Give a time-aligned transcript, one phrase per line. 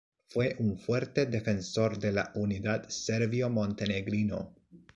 [0.25, 4.55] Fue un fuerte defensor de la unidad serbio-montenegrino.